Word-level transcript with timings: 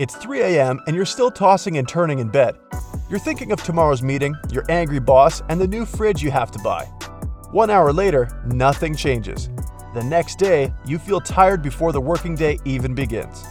It's 0.00 0.16
3 0.16 0.40
a.m. 0.40 0.80
and 0.88 0.96
you're 0.96 1.04
still 1.04 1.30
tossing 1.30 1.78
and 1.78 1.86
turning 1.86 2.18
in 2.18 2.28
bed. 2.28 2.56
You're 3.08 3.20
thinking 3.20 3.52
of 3.52 3.62
tomorrow's 3.62 4.02
meeting, 4.02 4.34
your 4.50 4.64
angry 4.68 4.98
boss, 4.98 5.40
and 5.48 5.60
the 5.60 5.68
new 5.68 5.86
fridge 5.86 6.20
you 6.20 6.32
have 6.32 6.50
to 6.50 6.58
buy. 6.58 6.82
One 7.52 7.70
hour 7.70 7.92
later, 7.92 8.28
nothing 8.44 8.96
changes. 8.96 9.50
The 9.94 10.02
next 10.02 10.40
day, 10.40 10.74
you 10.84 10.98
feel 10.98 11.20
tired 11.20 11.62
before 11.62 11.92
the 11.92 12.00
working 12.00 12.34
day 12.34 12.58
even 12.64 12.92
begins. 12.92 13.44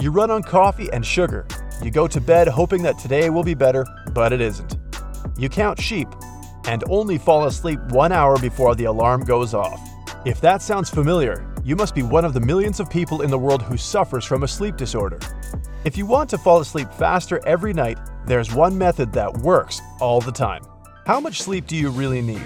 You 0.00 0.10
run 0.10 0.28
on 0.28 0.42
coffee 0.42 0.88
and 0.92 1.06
sugar. 1.06 1.46
You 1.80 1.92
go 1.92 2.08
to 2.08 2.20
bed 2.20 2.48
hoping 2.48 2.82
that 2.82 2.98
today 2.98 3.30
will 3.30 3.44
be 3.44 3.54
better, 3.54 3.86
but 4.12 4.32
it 4.32 4.40
isn't. 4.40 4.76
You 5.38 5.48
count 5.48 5.80
sheep 5.80 6.08
and 6.66 6.82
only 6.90 7.16
fall 7.16 7.46
asleep 7.46 7.78
one 7.90 8.10
hour 8.10 8.36
before 8.40 8.74
the 8.74 8.86
alarm 8.86 9.22
goes 9.22 9.54
off. 9.54 9.78
If 10.24 10.40
that 10.40 10.62
sounds 10.62 10.90
familiar, 10.90 11.46
you 11.64 11.76
must 11.76 11.94
be 11.94 12.02
one 12.02 12.24
of 12.24 12.34
the 12.34 12.40
millions 12.40 12.80
of 12.80 12.90
people 12.90 13.22
in 13.22 13.30
the 13.30 13.38
world 13.38 13.62
who 13.62 13.76
suffers 13.76 14.24
from 14.24 14.42
a 14.42 14.48
sleep 14.48 14.76
disorder. 14.76 15.20
If 15.86 15.96
you 15.96 16.04
want 16.04 16.28
to 16.30 16.38
fall 16.38 16.58
asleep 16.58 16.92
faster 16.94 17.40
every 17.46 17.72
night, 17.72 17.96
there's 18.26 18.52
one 18.52 18.76
method 18.76 19.12
that 19.12 19.32
works 19.38 19.80
all 20.00 20.20
the 20.20 20.32
time. 20.32 20.64
How 21.06 21.20
much 21.20 21.42
sleep 21.42 21.68
do 21.68 21.76
you 21.76 21.90
really 21.90 22.20
need? 22.20 22.42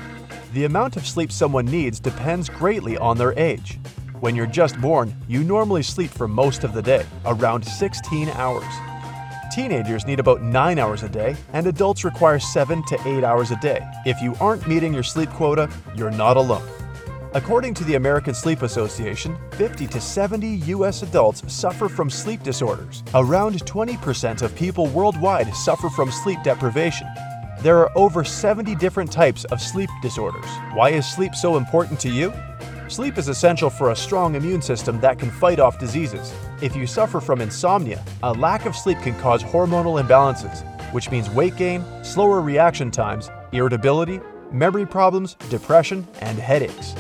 The 0.53 0.67
amount 0.67 0.99
of 0.99 1.07
sleep 1.07 1.33
someone 1.33 1.65
needs 1.65 2.01
depends 2.01 2.51
greatly 2.51 2.99
on 2.99 3.17
their 3.17 3.33
age. 3.39 3.79
When 4.21 4.37
you're 4.37 4.45
just 4.45 4.79
born, 4.79 5.17
you 5.27 5.43
normally 5.43 5.83
sleep 5.83 6.11
for 6.11 6.29
most 6.29 6.65
of 6.65 6.75
the 6.75 6.83
day, 6.83 7.07
around 7.25 7.65
16 7.65 8.29
hours. 8.29 8.75
Teenagers 9.51 10.07
need 10.07 10.21
about 10.21 10.43
9 10.43 10.79
hours 10.79 11.03
a 11.03 11.09
day, 11.09 11.35
and 11.55 11.67
adults 11.67 12.05
require 12.05 12.39
7 12.39 12.85
to 12.89 13.09
8 13.09 13.25
hours 13.25 13.53
a 13.53 13.57
day. 13.57 13.81
If 14.05 14.21
you 14.21 14.35
aren't 14.39 14.69
meeting 14.69 14.93
your 14.93 15.03
sleep 15.03 15.31
quota, 15.31 15.71
you're 15.97 16.11
not 16.11 16.37
alone. 16.37 16.69
According 17.33 17.75
to 17.75 17.85
the 17.85 17.95
American 17.95 18.35
Sleep 18.35 18.63
Association, 18.63 19.39
50 19.53 19.87
to 19.87 20.01
70 20.01 20.49
US 20.75 21.05
adults 21.05 21.45
suffer 21.47 21.89
from 21.89 22.11
sleep 22.11 22.43
disorders. 22.43 23.05
Around 23.15 23.65
20% 23.65 24.43
of 24.43 24.53
people 24.57 24.89
worldwide 24.89 25.55
suffer 25.55 25.89
from 25.89 26.11
sleep 26.11 26.43
deprivation. 26.43 27.07
There 27.61 27.79
are 27.79 27.97
over 27.97 28.25
70 28.25 28.75
different 28.75 29.13
types 29.13 29.45
of 29.45 29.61
sleep 29.61 29.91
disorders. 30.03 30.45
Why 30.73 30.91
is 30.91 31.07
sleep 31.07 31.37
so 31.37 31.57
important 31.57 32.01
to 32.01 32.09
you? 32.09 32.33
Sleep 32.89 33.17
is 33.17 33.29
essential 33.29 33.71
for 33.71 33.91
a 33.91 33.97
strong 33.97 34.35
immune 34.35 34.61
system 34.61 35.01
that 35.01 35.21
can 35.21 35.31
fight 35.31 35.61
off 35.61 35.79
diseases. 35.79 36.35
If 36.61 36.75
you 36.75 36.85
suffer 36.85 37.21
from 37.21 37.41
insomnia, 37.41 38.03
a 38.25 38.33
lack 38.33 38.67
of 38.67 38.75
sleep 38.75 38.99
can 39.03 39.17
cause 39.21 39.45
hormonal 39.45 40.03
imbalances, 40.03 40.65
which 40.93 41.13
means 41.13 41.31
weight 41.31 41.55
gain, 41.57 41.85
slower 42.03 42.41
reaction 42.41 42.91
times, 42.91 43.31
irritability, 43.53 44.21
memory 44.51 44.85
problems, 44.85 45.35
depression, 45.49 46.05
and 46.21 46.37
headaches. 46.37 46.97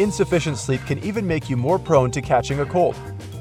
Insufficient 0.00 0.58
sleep 0.58 0.80
can 0.86 0.98
even 1.04 1.24
make 1.24 1.48
you 1.48 1.56
more 1.56 1.78
prone 1.78 2.10
to 2.10 2.20
catching 2.20 2.58
a 2.58 2.66
cold. 2.66 2.96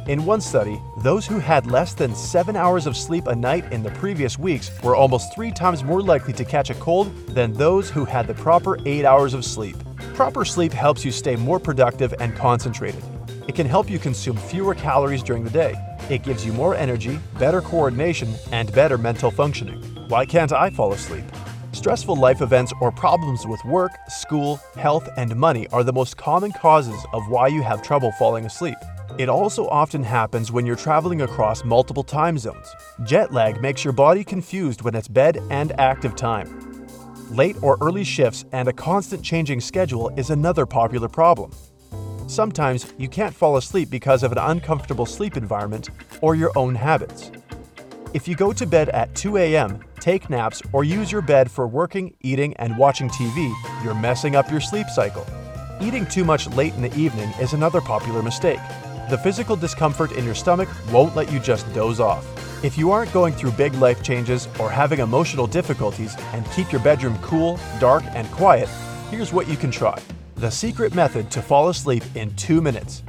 In 0.08 0.24
one 0.24 0.40
study, 0.40 0.80
those 0.98 1.26
who 1.26 1.40
had 1.40 1.66
less 1.66 1.96
than 1.96 2.14
7 2.14 2.56
hours 2.56 2.86
of 2.86 2.96
sleep 2.96 3.26
a 3.26 3.36
night 3.36 3.72
in 3.74 3.82
the 3.82 3.90
previous 3.92 4.38
weeks 4.38 4.70
were 4.84 4.96
almost 4.96 5.34
3 5.34 5.52
times 5.52 5.84
more 5.84 6.02
likely 6.02 6.32
to 6.34 6.46
catch 6.46 6.70
a 6.70 6.76
cold 6.76 7.16
than 7.28 7.54
those 7.54 7.90
who 7.90 8.06
had 8.06 8.28
the 8.28 8.36
proper 8.36 8.78
8 8.86 9.04
hours 9.04 9.34
of 9.34 9.44
sleep. 9.44 9.76
Proper 10.14 10.46
sleep 10.46 10.72
helps 10.72 11.04
you 11.04 11.12
stay 11.12 11.36
more 11.36 11.60
productive 11.60 12.14
and 12.20 12.36
concentrated. 12.36 13.04
It 13.48 13.56
can 13.56 13.66
help 13.66 13.90
you 13.90 13.98
consume 13.98 14.38
fewer 14.38 14.76
calories 14.76 15.24
during 15.24 15.44
the 15.44 15.50
day. 15.50 15.74
It 16.12 16.22
gives 16.22 16.46
you 16.46 16.54
more 16.54 16.76
energy, 16.76 17.18
better 17.40 17.62
coordination, 17.62 18.32
and 18.52 18.72
better 18.74 19.00
mental 19.00 19.32
functioning. 19.32 19.82
Why 20.08 20.28
can't 20.28 20.54
I 20.54 20.70
fall 20.70 20.94
asleep? 20.94 21.26
Stressful 21.74 22.16
life 22.16 22.42
events 22.42 22.72
or 22.82 22.92
problems 22.92 23.48
with 23.48 23.66
work, 23.66 23.92
school, 24.08 24.60
health, 24.78 25.10
and 25.18 25.36
money 25.36 25.68
are 25.74 25.84
the 25.84 25.92
most 25.92 26.18
common 26.18 26.52
causes 26.52 27.04
of 27.14 27.28
why 27.30 27.48
you 27.48 27.64
have 27.64 27.82
trouble 27.82 28.12
falling 28.12 28.46
asleep. 28.46 28.78
It 29.18 29.28
also 29.28 29.68
often 29.68 30.04
happens 30.04 30.52
when 30.52 30.68
you're 30.68 30.76
traveling 30.76 31.24
across 31.24 31.64
multiple 31.64 32.04
time 32.04 32.38
zones. 32.38 32.68
Jet 33.04 33.34
lag 33.34 33.60
makes 33.60 33.84
your 33.84 33.92
body 33.92 34.24
confused 34.24 34.84
when 34.84 34.94
it's 34.94 35.08
bed 35.08 35.40
and 35.50 35.72
active 35.80 36.16
time. 36.16 36.48
Late 37.32 37.56
or 37.64 37.80
early 37.82 38.04
shifts 38.04 38.46
and 38.52 38.68
a 38.68 38.74
constant 38.74 39.24
changing 39.24 39.60
schedule 39.60 40.10
is 40.16 40.30
another 40.30 40.68
popular 40.68 41.10
problem. 41.10 41.52
Sometimes 42.28 42.94
you 43.00 43.10
can't 43.10 43.34
fall 43.34 43.58
asleep 43.58 43.90
because 43.90 44.22
of 44.22 44.32
an 44.32 44.38
uncomfortable 44.38 45.08
sleep 45.08 45.38
environment 45.38 45.90
or 46.22 46.36
your 46.36 46.52
own 46.56 46.76
habits. 46.76 47.32
If 48.14 48.28
you 48.28 48.36
go 48.36 48.54
to 48.54 48.68
bed 48.68 48.90
at 48.90 49.16
2 49.16 49.38
a.m., 49.38 49.84
take 50.00 50.30
naps, 50.30 50.62
or 50.72 50.84
use 50.84 51.12
your 51.12 51.24
bed 51.24 51.50
for 51.50 51.68
working, 51.68 52.16
eating, 52.22 52.56
and 52.58 52.78
watching 52.78 53.10
TV, 53.10 53.52
you're 53.84 53.96
messing 53.96 54.36
up 54.36 54.52
your 54.52 54.62
sleep 54.62 54.86
cycle. 54.90 55.26
Eating 55.82 56.06
too 56.06 56.24
much 56.24 56.48
late 56.52 56.76
in 56.76 56.84
the 56.84 56.96
evening 56.96 57.32
is 57.42 57.54
another 57.54 57.82
popular 57.82 58.22
mistake. 58.22 58.60
The 59.10 59.18
physical 59.18 59.56
discomfort 59.56 60.12
in 60.12 60.26
your 60.26 60.36
stomach 60.36 60.70
won't 60.92 61.16
let 61.16 61.32
you 61.32 61.40
just 61.40 61.72
doze 61.74 62.00
off. 62.00 62.24
If 62.64 62.78
you 62.78 62.92
aren't 62.92 63.12
going 63.14 63.34
through 63.34 63.54
big 63.54 63.74
life 63.76 64.04
changes 64.04 64.48
or 64.60 64.70
having 64.70 65.00
emotional 65.00 65.48
difficulties 65.48 66.16
and 66.34 66.46
keep 66.52 66.72
your 66.72 66.82
bedroom 66.82 67.18
cool, 67.24 67.60
dark, 67.80 68.04
and 68.10 68.30
quiet, 68.30 68.70
here's 69.10 69.34
what 69.34 69.48
you 69.48 69.58
can 69.58 69.72
try. 69.72 70.00
The 70.36 70.52
secret 70.52 70.94
method 70.94 71.32
to 71.32 71.42
fall 71.42 71.70
asleep 71.70 72.04
in 72.14 72.36
two 72.36 72.62
minutes. 72.62 73.02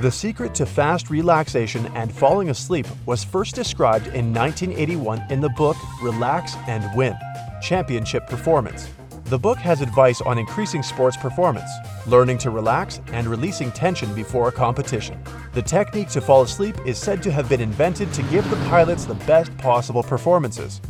The 0.00 0.10
secret 0.10 0.54
to 0.54 0.64
fast 0.64 1.10
relaxation 1.10 1.84
and 1.94 2.10
falling 2.10 2.48
asleep 2.48 2.86
was 3.04 3.22
first 3.22 3.54
described 3.54 4.06
in 4.06 4.32
1981 4.32 5.26
in 5.28 5.42
the 5.42 5.50
book 5.50 5.76
Relax 6.02 6.56
and 6.66 6.82
Win 6.96 7.14
Championship 7.60 8.26
Performance. 8.26 8.88
The 9.26 9.38
book 9.38 9.58
has 9.58 9.82
advice 9.82 10.22
on 10.22 10.38
increasing 10.38 10.82
sports 10.82 11.18
performance, 11.18 11.68
learning 12.06 12.38
to 12.38 12.50
relax, 12.50 13.02
and 13.12 13.26
releasing 13.26 13.70
tension 13.72 14.14
before 14.14 14.48
a 14.48 14.52
competition. 14.52 15.22
The 15.52 15.60
technique 15.60 16.08
to 16.10 16.22
fall 16.22 16.40
asleep 16.40 16.76
is 16.86 16.96
said 16.96 17.22
to 17.24 17.30
have 17.30 17.50
been 17.50 17.60
invented 17.60 18.10
to 18.14 18.22
give 18.24 18.48
the 18.48 18.56
pilots 18.70 19.04
the 19.04 19.14
best 19.26 19.54
possible 19.58 20.02
performances. 20.02 20.80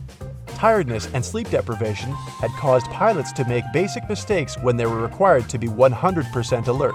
Tiredness 0.47 1.09
and 1.15 1.25
sleep 1.25 1.51
deprivation 1.51 2.13
had 2.13 2.51
caused 2.53 2.87
pilots 2.87 3.33
to 3.33 3.45
make 3.47 3.65
basic 3.73 4.09
mistakes 4.09 4.57
when 4.59 4.77
they 4.77 4.87
were 4.87 5.03
required 5.03 5.49
to 5.49 5.59
be 5.59 5.67
100% 5.67 6.69
alert. 6.69 6.95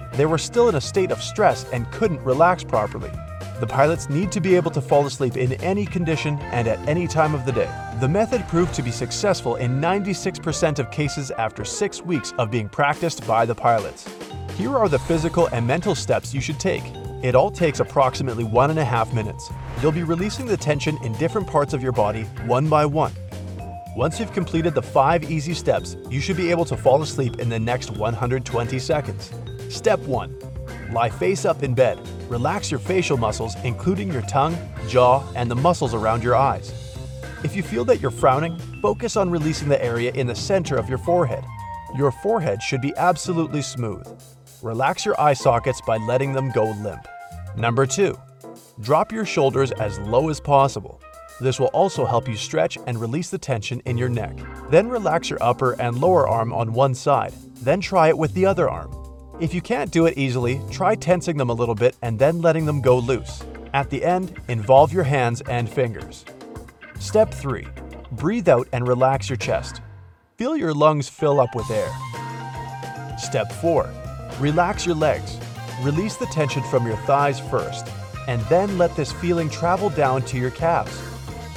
they 0.13 0.25
were 0.25 0.37
still 0.37 0.69
in 0.69 0.75
a 0.75 0.81
state 0.81 1.11
of 1.11 1.21
stress 1.21 1.65
and 1.71 1.89
couldn't 1.91 2.21
relax 2.23 2.63
properly. 2.63 3.11
The 3.59 3.67
pilots 3.67 4.09
need 4.09 4.31
to 4.31 4.41
be 4.41 4.55
able 4.55 4.71
to 4.71 4.81
fall 4.81 5.05
asleep 5.05 5.37
in 5.37 5.53
any 5.61 5.85
condition 5.85 6.39
and 6.51 6.67
at 6.67 6.79
any 6.87 7.07
time 7.07 7.35
of 7.35 7.45
the 7.45 7.51
day. 7.51 7.69
The 7.99 8.07
method 8.07 8.47
proved 8.47 8.73
to 8.73 8.81
be 8.81 8.89
successful 8.89 9.55
in 9.57 9.79
96% 9.79 10.79
of 10.79 10.89
cases 10.89 11.29
after 11.31 11.63
six 11.63 12.01
weeks 12.01 12.33
of 12.39 12.49
being 12.49 12.67
practiced 12.67 13.25
by 13.27 13.45
the 13.45 13.53
pilots. 13.53 14.09
Here 14.57 14.75
are 14.75 14.89
the 14.89 14.97
physical 14.97 15.47
and 15.47 15.65
mental 15.65 15.93
steps 15.93 16.33
you 16.33 16.41
should 16.41 16.59
take. 16.59 16.83
It 17.21 17.35
all 17.35 17.51
takes 17.51 17.79
approximately 17.79 18.43
one 18.43 18.71
and 18.71 18.79
a 18.79 18.85
half 18.85 19.13
minutes. 19.13 19.51
You'll 19.81 19.91
be 19.91 20.03
releasing 20.03 20.47
the 20.47 20.57
tension 20.57 20.97
in 21.03 21.13
different 21.13 21.45
parts 21.45 21.73
of 21.73 21.83
your 21.83 21.91
body 21.91 22.23
one 22.47 22.67
by 22.67 22.85
one. 22.85 23.13
Once 23.95 24.19
you've 24.19 24.33
completed 24.33 24.73
the 24.73 24.81
five 24.81 25.29
easy 25.29 25.53
steps, 25.53 25.97
you 26.09 26.19
should 26.19 26.37
be 26.37 26.49
able 26.49 26.65
to 26.65 26.75
fall 26.75 27.01
asleep 27.03 27.39
in 27.39 27.49
the 27.49 27.59
next 27.59 27.91
120 27.91 28.79
seconds. 28.79 29.31
Step 29.71 29.99
1 30.01 30.37
Lie 30.91 31.09
face 31.09 31.45
up 31.45 31.63
in 31.63 31.73
bed. 31.73 31.97
Relax 32.29 32.69
your 32.69 32.79
facial 32.79 33.15
muscles, 33.15 33.55
including 33.63 34.11
your 34.11 34.21
tongue, 34.23 34.57
jaw, 34.89 35.23
and 35.35 35.49
the 35.49 35.55
muscles 35.55 35.93
around 35.93 36.21
your 36.21 36.35
eyes. 36.35 36.73
If 37.43 37.55
you 37.55 37.63
feel 37.63 37.85
that 37.85 38.01
you're 38.01 38.11
frowning, 38.11 38.59
focus 38.81 39.15
on 39.15 39.29
releasing 39.29 39.69
the 39.69 39.81
area 39.83 40.11
in 40.11 40.27
the 40.27 40.35
center 40.35 40.75
of 40.75 40.89
your 40.89 40.97
forehead. 40.97 41.45
Your 41.95 42.11
forehead 42.11 42.61
should 42.61 42.81
be 42.81 42.93
absolutely 42.97 43.61
smooth. 43.61 44.05
Relax 44.61 45.05
your 45.05 45.19
eye 45.19 45.33
sockets 45.33 45.79
by 45.81 45.95
letting 45.97 46.33
them 46.33 46.51
go 46.51 46.71
limp. 46.83 47.07
Number 47.55 47.85
2. 47.85 48.17
Drop 48.81 49.13
your 49.13 49.25
shoulders 49.25 49.71
as 49.71 49.99
low 49.99 50.29
as 50.29 50.41
possible. 50.41 51.01
This 51.39 51.59
will 51.59 51.67
also 51.67 52.05
help 52.05 52.27
you 52.27 52.35
stretch 52.35 52.77
and 52.85 52.99
release 52.99 53.29
the 53.29 53.37
tension 53.37 53.81
in 53.85 53.97
your 53.97 54.09
neck. 54.09 54.37
Then 54.69 54.89
relax 54.89 55.29
your 55.29 55.41
upper 55.41 55.79
and 55.81 55.99
lower 55.99 56.27
arm 56.27 56.51
on 56.51 56.73
one 56.73 56.93
side. 56.93 57.33
Then 57.61 57.79
try 57.79 58.09
it 58.09 58.17
with 58.17 58.33
the 58.33 58.45
other 58.45 58.69
arm. 58.69 59.00
If 59.41 59.55
you 59.55 59.61
can't 59.61 59.89
do 59.89 60.05
it 60.05 60.19
easily, 60.19 60.61
try 60.69 60.93
tensing 60.93 61.35
them 61.35 61.49
a 61.49 61.53
little 61.53 61.73
bit 61.73 61.97
and 62.03 62.19
then 62.19 62.43
letting 62.43 62.67
them 62.67 62.79
go 62.79 62.99
loose. 62.99 63.41
At 63.73 63.89
the 63.89 64.05
end, 64.05 64.39
involve 64.47 64.93
your 64.93 65.03
hands 65.03 65.41
and 65.49 65.67
fingers. 65.67 66.25
Step 66.99 67.33
3. 67.33 67.65
Breathe 68.11 68.47
out 68.47 68.67
and 68.71 68.87
relax 68.87 69.31
your 69.31 69.37
chest. 69.37 69.81
Feel 70.37 70.55
your 70.55 70.75
lungs 70.75 71.09
fill 71.09 71.39
up 71.39 71.55
with 71.55 71.71
air. 71.71 71.91
Step 73.17 73.51
4. 73.53 73.89
Relax 74.39 74.85
your 74.85 74.93
legs. 74.93 75.39
Release 75.81 76.17
the 76.17 76.27
tension 76.27 76.61
from 76.61 76.85
your 76.85 76.97
thighs 76.97 77.39
first, 77.39 77.87
and 78.27 78.43
then 78.43 78.77
let 78.77 78.95
this 78.95 79.11
feeling 79.11 79.49
travel 79.49 79.89
down 79.89 80.21
to 80.25 80.37
your 80.37 80.51
calves. 80.51 80.95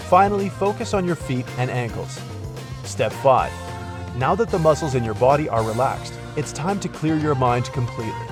Finally, 0.08 0.48
focus 0.48 0.94
on 0.94 1.04
your 1.04 1.16
feet 1.16 1.44
and 1.58 1.70
ankles. 1.70 2.18
Step 2.84 3.12
5. 3.12 3.52
Now 4.16 4.34
that 4.36 4.48
the 4.48 4.58
muscles 4.58 4.94
in 4.94 5.04
your 5.04 5.12
body 5.12 5.50
are 5.50 5.62
relaxed, 5.62 6.14
it's 6.36 6.52
time 6.52 6.80
to 6.80 6.88
clear 6.88 7.16
your 7.16 7.34
mind 7.34 7.66
completely. 7.66 8.26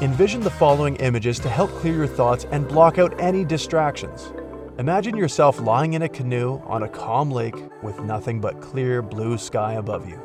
Envision 0.00 0.40
the 0.40 0.50
following 0.50 0.96
images 0.96 1.38
to 1.40 1.48
help 1.48 1.70
clear 1.72 1.94
your 1.94 2.06
thoughts 2.06 2.46
and 2.52 2.66
block 2.68 2.98
out 2.98 3.20
any 3.20 3.44
distractions. 3.44 4.32
Imagine 4.78 5.16
yourself 5.16 5.60
lying 5.60 5.94
in 5.94 6.02
a 6.02 6.08
canoe 6.08 6.58
on 6.66 6.84
a 6.84 6.88
calm 6.88 7.30
lake 7.30 7.56
with 7.82 8.00
nothing 8.00 8.40
but 8.40 8.60
clear 8.60 9.02
blue 9.02 9.36
sky 9.36 9.74
above 9.74 10.08
you. 10.08 10.18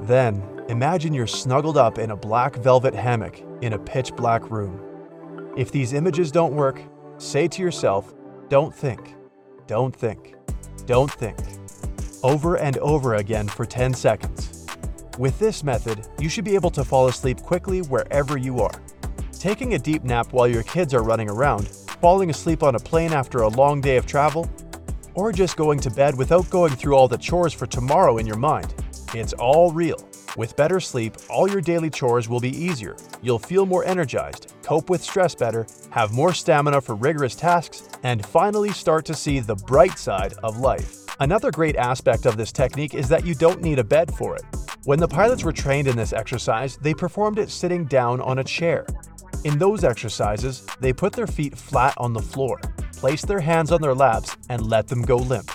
Then, 0.00 0.42
imagine 0.68 1.14
you're 1.14 1.26
snuggled 1.26 1.76
up 1.76 1.98
in 1.98 2.10
a 2.10 2.16
black 2.16 2.56
velvet 2.56 2.94
hammock 2.94 3.40
in 3.62 3.74
a 3.74 3.78
pitch 3.78 4.14
black 4.16 4.50
room. 4.50 5.52
If 5.56 5.70
these 5.70 5.92
images 5.92 6.30
don't 6.30 6.54
work, 6.54 6.82
say 7.18 7.48
to 7.48 7.62
yourself, 7.62 8.12
don't 8.48 8.74
think, 8.74 9.14
don't 9.66 9.94
think, 9.94 10.34
don't 10.86 11.10
think, 11.10 11.38
over 12.22 12.56
and 12.56 12.76
over 12.78 13.14
again 13.14 13.48
for 13.48 13.64
10 13.64 13.94
seconds. 13.94 14.49
With 15.20 15.38
this 15.38 15.62
method, 15.62 16.08
you 16.18 16.30
should 16.30 16.46
be 16.46 16.54
able 16.54 16.70
to 16.70 16.82
fall 16.82 17.08
asleep 17.08 17.42
quickly 17.42 17.82
wherever 17.82 18.38
you 18.38 18.60
are. 18.60 18.72
Taking 19.38 19.74
a 19.74 19.78
deep 19.78 20.02
nap 20.02 20.32
while 20.32 20.48
your 20.48 20.62
kids 20.62 20.94
are 20.94 21.02
running 21.02 21.28
around, 21.28 21.68
falling 21.68 22.30
asleep 22.30 22.62
on 22.62 22.74
a 22.74 22.78
plane 22.78 23.12
after 23.12 23.42
a 23.42 23.48
long 23.48 23.82
day 23.82 23.98
of 23.98 24.06
travel, 24.06 24.50
or 25.12 25.30
just 25.30 25.58
going 25.58 25.78
to 25.80 25.90
bed 25.90 26.16
without 26.16 26.48
going 26.48 26.72
through 26.72 26.94
all 26.94 27.06
the 27.06 27.18
chores 27.18 27.52
for 27.52 27.66
tomorrow 27.66 28.16
in 28.16 28.26
your 28.26 28.38
mind. 28.38 28.72
It's 29.12 29.34
all 29.34 29.72
real. 29.72 30.02
With 30.38 30.56
better 30.56 30.80
sleep, 30.80 31.16
all 31.28 31.46
your 31.46 31.60
daily 31.60 31.90
chores 31.90 32.26
will 32.26 32.40
be 32.40 32.56
easier. 32.56 32.96
You'll 33.20 33.38
feel 33.38 33.66
more 33.66 33.84
energized, 33.84 34.54
cope 34.62 34.88
with 34.88 35.02
stress 35.02 35.34
better, 35.34 35.66
have 35.90 36.12
more 36.12 36.32
stamina 36.32 36.80
for 36.80 36.94
rigorous 36.94 37.36
tasks, 37.36 37.90
and 38.04 38.24
finally 38.24 38.70
start 38.70 39.04
to 39.04 39.14
see 39.14 39.38
the 39.40 39.56
bright 39.56 39.98
side 39.98 40.32
of 40.42 40.60
life. 40.60 41.04
Another 41.20 41.50
great 41.50 41.76
aspect 41.76 42.24
of 42.24 42.38
this 42.38 42.52
technique 42.52 42.94
is 42.94 43.06
that 43.10 43.26
you 43.26 43.34
don't 43.34 43.60
need 43.60 43.78
a 43.78 43.84
bed 43.84 44.10
for 44.14 44.34
it. 44.34 44.44
When 44.84 44.98
the 44.98 45.08
pilots 45.08 45.44
were 45.44 45.52
trained 45.52 45.88
in 45.88 45.96
this 45.96 46.14
exercise, 46.14 46.78
they 46.78 46.94
performed 46.94 47.38
it 47.38 47.50
sitting 47.50 47.84
down 47.84 48.22
on 48.22 48.38
a 48.38 48.44
chair. 48.44 48.86
In 49.44 49.58
those 49.58 49.84
exercises, 49.84 50.64
they 50.80 50.90
put 50.90 51.12
their 51.12 51.26
feet 51.26 51.56
flat 51.56 51.92
on 51.98 52.14
the 52.14 52.22
floor, 52.22 52.58
placed 52.96 53.28
their 53.28 53.40
hands 53.40 53.72
on 53.72 53.82
their 53.82 53.94
laps, 53.94 54.38
and 54.48 54.62
let 54.62 54.88
them 54.88 55.02
go 55.02 55.16
limp. 55.16 55.50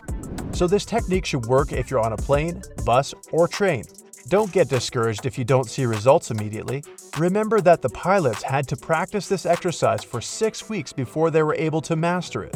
So 0.51 0.67
this 0.67 0.85
technique 0.85 1.25
should 1.25 1.47
work 1.47 1.73
if 1.73 1.89
you're 1.89 2.05
on 2.05 2.13
a 2.13 2.17
plane, 2.17 2.61
bus, 2.85 3.15
or 3.31 3.47
train. 3.47 3.83
Don't 4.27 4.51
get 4.51 4.69
discouraged 4.69 5.25
if 5.25 5.39
you 5.39 5.43
don't 5.43 5.67
see 5.67 5.87
results 5.87 6.29
immediately. 6.29 6.83
Remember 7.17 7.61
that 7.61 7.81
the 7.81 7.89
pilots 7.89 8.43
had 8.43 8.67
to 8.67 8.77
practice 8.77 9.27
this 9.27 9.47
exercise 9.47 10.03
for 10.03 10.21
six 10.21 10.69
weeks 10.69 10.93
before 10.93 11.31
they 11.31 11.41
were 11.41 11.55
able 11.55 11.81
to 11.81 11.95
master 11.95 12.43
it. 12.43 12.55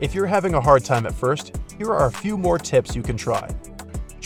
If 0.00 0.16
you're 0.16 0.26
having 0.26 0.54
a 0.54 0.60
hard 0.60 0.84
time 0.84 1.06
at 1.06 1.14
first, 1.14 1.56
here 1.78 1.92
are 1.92 2.06
a 2.06 2.12
few 2.12 2.36
more 2.36 2.58
tips 2.58 2.96
you 2.96 3.02
can 3.02 3.16
try. 3.16 3.48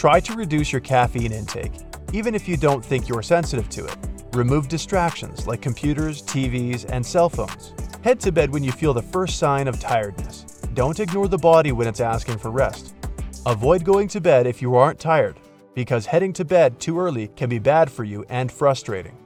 Try 0.01 0.19
to 0.21 0.33
reduce 0.33 0.73
your 0.73 0.81
caffeine 0.81 1.31
intake, 1.31 1.75
even 2.15 2.35
if 2.35 2.49
you 2.49 2.57
don't 2.57 2.83
think 2.83 3.07
you're 3.07 3.21
sensitive 3.21 3.69
to 3.69 3.85
it. 3.85 3.99
Remove 4.33 4.67
distractions 4.67 5.47
like 5.47 5.61
computers, 5.61 6.23
TVs, 6.23 6.89
and 6.91 7.05
cell 7.05 7.29
phones. 7.29 7.75
Head 8.03 8.19
to 8.21 8.33
bed 8.33 8.51
when 8.51 8.65
you 8.65 8.73
feel 8.73 8.95
the 8.95 9.03
first 9.03 9.37
sign 9.39 9.69
of 9.69 9.79
tiredness. 9.79 10.63
Don't 10.73 10.99
ignore 10.99 11.29
the 11.29 11.37
body 11.37 11.73
when 11.73 11.87
it's 11.87 12.01
asking 12.01 12.39
for 12.39 12.51
rest. 12.51 12.95
Avoid 13.45 13.85
going 13.85 14.09
to 14.09 14.23
bed 14.23 14.47
if 14.47 14.63
you 14.63 14.75
aren't 14.75 14.99
tired, 14.99 15.39
because 15.75 16.07
heading 16.07 16.33
to 16.33 16.47
bed 16.47 16.81
too 16.81 16.99
early 16.99 17.29
can 17.37 17.51
be 17.51 17.59
bad 17.59 17.91
for 17.91 18.05
you 18.05 18.25
and 18.31 18.51
frustrating. 18.51 19.19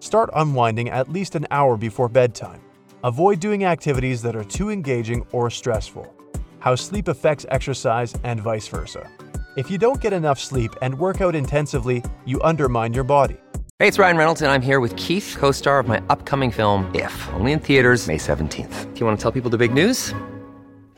Start 0.00 0.30
unwinding 0.34 0.90
at 0.90 1.08
least 1.08 1.36
an 1.36 1.46
hour 1.52 1.76
before 1.76 2.08
bedtime. 2.08 2.60
Avoid 3.04 3.38
doing 3.38 3.64
activities 3.64 4.22
that 4.22 4.34
are 4.34 4.42
too 4.42 4.70
engaging 4.70 5.24
or 5.30 5.50
stressful. 5.50 6.12
How 6.58 6.74
sleep 6.74 7.06
affects 7.06 7.46
exercise 7.48 8.12
and 8.24 8.40
vice 8.40 8.66
versa. 8.66 9.08
If 9.56 9.70
you 9.70 9.78
don't 9.78 10.02
get 10.02 10.12
enough 10.12 10.38
sleep 10.38 10.76
and 10.82 10.98
work 10.98 11.22
out 11.22 11.34
intensively, 11.34 12.04
you 12.26 12.38
undermine 12.42 12.92
your 12.92 13.04
body. 13.04 13.38
Hey, 13.78 13.88
it's 13.88 13.98
Ryan 13.98 14.18
Reynolds, 14.18 14.42
and 14.42 14.52
I'm 14.52 14.60
here 14.60 14.80
with 14.80 14.94
Keith, 14.96 15.34
co 15.38 15.50
star 15.50 15.78
of 15.78 15.88
my 15.88 16.02
upcoming 16.10 16.50
film, 16.50 16.90
If, 16.94 17.28
only 17.32 17.52
in 17.52 17.60
theaters, 17.60 18.06
May 18.06 18.18
17th. 18.18 18.92
Do 18.92 19.00
you 19.00 19.06
want 19.06 19.18
to 19.18 19.22
tell 19.22 19.32
people 19.32 19.50
the 19.50 19.56
big 19.56 19.72
news? 19.72 20.12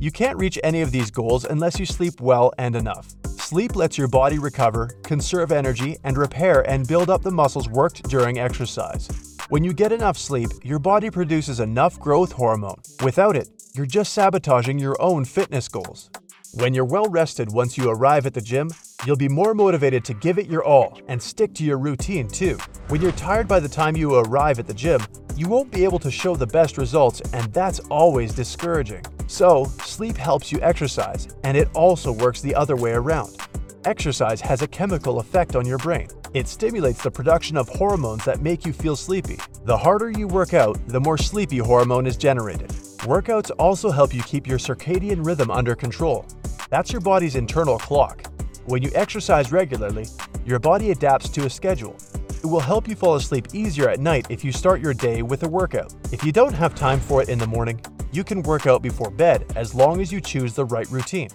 You 0.00 0.10
can't 0.10 0.38
reach 0.38 0.58
any 0.62 0.80
of 0.82 0.90
these 0.90 1.10
goals 1.10 1.44
unless 1.44 1.78
you 1.78 1.86
sleep 1.86 2.20
well 2.20 2.52
and 2.58 2.76
enough. 2.76 3.14
Sleep 3.26 3.76
lets 3.76 3.96
your 3.96 4.08
body 4.08 4.38
recover, 4.38 4.90
conserve 5.02 5.52
energy, 5.52 5.96
and 6.04 6.16
repair 6.16 6.68
and 6.68 6.88
build 6.88 7.10
up 7.10 7.22
the 7.22 7.30
muscles 7.30 7.68
worked 7.68 8.08
during 8.08 8.38
exercise. 8.38 9.08
When 9.50 9.62
you 9.62 9.72
get 9.72 9.92
enough 9.92 10.16
sleep, 10.16 10.50
your 10.62 10.78
body 10.78 11.10
produces 11.10 11.60
enough 11.60 11.98
growth 12.00 12.32
hormone. 12.32 12.80
Without 13.02 13.36
it, 13.36 13.48
you're 13.74 13.86
just 13.86 14.12
sabotaging 14.12 14.78
your 14.78 15.00
own 15.00 15.24
fitness 15.24 15.68
goals. 15.68 16.10
When 16.54 16.72
you're 16.72 16.84
well 16.84 17.06
rested 17.06 17.52
once 17.52 17.76
you 17.76 17.90
arrive 17.90 18.26
at 18.26 18.34
the 18.34 18.40
gym, 18.40 18.70
you'll 19.04 19.16
be 19.16 19.28
more 19.28 19.54
motivated 19.54 20.04
to 20.06 20.14
give 20.14 20.38
it 20.38 20.46
your 20.46 20.64
all 20.64 20.98
and 21.08 21.22
stick 21.22 21.52
to 21.54 21.64
your 21.64 21.78
routine 21.78 22.28
too. 22.28 22.58
When 22.88 23.00
you're 23.00 23.12
tired 23.12 23.46
by 23.46 23.60
the 23.60 23.68
time 23.68 23.96
you 23.96 24.14
arrive 24.14 24.58
at 24.58 24.66
the 24.66 24.74
gym, 24.74 25.00
you 25.36 25.48
won't 25.48 25.70
be 25.70 25.84
able 25.84 25.98
to 25.98 26.10
show 26.10 26.36
the 26.36 26.46
best 26.46 26.78
results, 26.78 27.20
and 27.32 27.52
that's 27.52 27.80
always 27.90 28.32
discouraging. 28.34 29.04
So, 29.26 29.64
sleep 29.84 30.16
helps 30.16 30.52
you 30.52 30.60
exercise, 30.60 31.28
and 31.44 31.56
it 31.56 31.68
also 31.74 32.12
works 32.12 32.40
the 32.40 32.54
other 32.54 32.76
way 32.76 32.92
around. 32.92 33.36
Exercise 33.84 34.40
has 34.40 34.62
a 34.62 34.68
chemical 34.68 35.18
effect 35.18 35.56
on 35.56 35.66
your 35.66 35.78
brain. 35.78 36.08
It 36.32 36.48
stimulates 36.48 37.02
the 37.02 37.10
production 37.10 37.56
of 37.56 37.68
hormones 37.68 38.24
that 38.24 38.42
make 38.42 38.66
you 38.66 38.72
feel 38.72 38.96
sleepy. 38.96 39.38
The 39.64 39.76
harder 39.76 40.10
you 40.10 40.26
work 40.26 40.54
out, 40.54 40.78
the 40.88 41.00
more 41.00 41.18
sleepy 41.18 41.58
hormone 41.58 42.06
is 42.06 42.16
generated. 42.16 42.68
Workouts 43.04 43.50
also 43.58 43.90
help 43.90 44.14
you 44.14 44.22
keep 44.22 44.46
your 44.46 44.58
circadian 44.58 45.24
rhythm 45.24 45.50
under 45.50 45.74
control. 45.74 46.26
That's 46.70 46.90
your 46.90 47.00
body's 47.00 47.36
internal 47.36 47.78
clock. 47.78 48.26
When 48.66 48.82
you 48.82 48.90
exercise 48.94 49.52
regularly, 49.52 50.06
your 50.46 50.58
body 50.58 50.90
adapts 50.90 51.28
to 51.30 51.46
a 51.46 51.50
schedule. 51.50 51.96
It 52.42 52.46
will 52.46 52.60
help 52.60 52.88
you 52.88 52.96
fall 52.96 53.14
asleep 53.14 53.48
easier 53.54 53.88
at 53.88 54.00
night 54.00 54.26
if 54.30 54.44
you 54.44 54.52
start 54.52 54.80
your 54.80 54.94
day 54.94 55.22
with 55.22 55.42
a 55.44 55.48
workout. 55.48 55.94
If 56.12 56.24
you 56.24 56.32
don't 56.32 56.52
have 56.54 56.74
time 56.74 56.98
for 56.98 57.22
it 57.22 57.28
in 57.28 57.38
the 57.38 57.46
morning, 57.46 57.80
you 58.14 58.22
can 58.24 58.42
work 58.42 58.66
out 58.66 58.82
before 58.82 59.10
bed 59.10 59.52
as 59.56 59.74
long 59.74 60.00
as 60.00 60.12
you 60.12 60.20
choose 60.20 60.54
the 60.54 60.64
right 60.66 60.88
routine. 60.90 61.30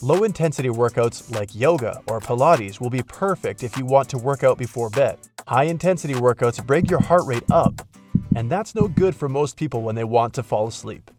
Low 0.00 0.24
intensity 0.24 0.68
workouts 0.68 1.34
like 1.34 1.54
yoga 1.54 2.00
or 2.06 2.20
Pilates 2.20 2.80
will 2.80 2.90
be 2.90 3.02
perfect 3.02 3.62
if 3.62 3.76
you 3.76 3.84
want 3.84 4.08
to 4.10 4.18
work 4.18 4.44
out 4.44 4.56
before 4.56 4.90
bed. 4.90 5.18
High 5.46 5.64
intensity 5.64 6.14
workouts 6.14 6.64
bring 6.64 6.86
your 6.86 7.00
heart 7.00 7.26
rate 7.26 7.50
up, 7.50 7.86
and 8.36 8.50
that's 8.50 8.74
no 8.74 8.88
good 8.88 9.14
for 9.14 9.28
most 9.28 9.56
people 9.56 9.82
when 9.82 9.96
they 9.96 10.04
want 10.04 10.34
to 10.34 10.42
fall 10.42 10.68
asleep. 10.68 11.10